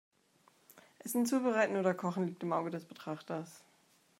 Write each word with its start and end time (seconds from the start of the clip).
Essen 0.97 1.27
zubereiten 1.27 1.77
oder 1.77 1.93
kochen 1.93 2.25
liegt 2.25 2.41
im 2.41 2.53
Auge 2.53 2.71
des 2.71 2.85
Betrachters. 2.85 3.63